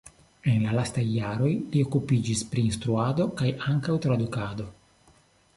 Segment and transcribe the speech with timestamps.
[0.51, 4.71] En la lastaj jaroj li okupiĝis pri instruado kaj ankaŭ tradukado.